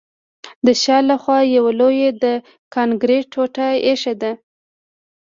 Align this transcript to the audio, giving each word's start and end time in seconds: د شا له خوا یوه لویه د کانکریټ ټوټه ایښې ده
د 0.65 0.67
شا 0.81 0.97
له 1.09 1.15
خوا 1.21 1.39
یوه 1.57 1.71
لویه 1.79 2.09
د 2.23 2.25
کانکریټ 2.75 3.23
ټوټه 3.33 3.67
ایښې 3.87 4.13
ده 4.21 4.31